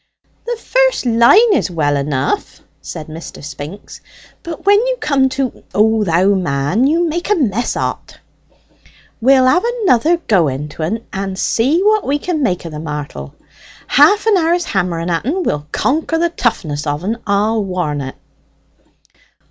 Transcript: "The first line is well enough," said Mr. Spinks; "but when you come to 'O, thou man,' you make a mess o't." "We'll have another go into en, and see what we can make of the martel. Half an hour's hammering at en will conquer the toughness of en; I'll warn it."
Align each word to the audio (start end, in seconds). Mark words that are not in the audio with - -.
"The 0.47 0.57
first 0.57 1.05
line 1.05 1.53
is 1.53 1.69
well 1.69 1.95
enough," 1.95 2.61
said 2.81 3.05
Mr. 3.05 3.43
Spinks; 3.43 4.01
"but 4.41 4.65
when 4.65 4.79
you 4.87 4.97
come 4.99 5.29
to 5.29 5.63
'O, 5.75 6.03
thou 6.03 6.29
man,' 6.33 6.87
you 6.87 7.07
make 7.07 7.29
a 7.29 7.35
mess 7.35 7.77
o't." 7.77 8.19
"We'll 9.21 9.45
have 9.45 9.63
another 9.63 10.17
go 10.17 10.47
into 10.47 10.81
en, 10.81 11.05
and 11.13 11.37
see 11.37 11.83
what 11.83 12.03
we 12.03 12.17
can 12.17 12.41
make 12.41 12.65
of 12.65 12.71
the 12.71 12.79
martel. 12.79 13.35
Half 13.85 14.25
an 14.25 14.37
hour's 14.37 14.65
hammering 14.65 15.11
at 15.11 15.23
en 15.27 15.43
will 15.43 15.67
conquer 15.71 16.17
the 16.17 16.29
toughness 16.31 16.87
of 16.87 17.03
en; 17.03 17.21
I'll 17.27 17.63
warn 17.63 18.01
it." 18.01 18.15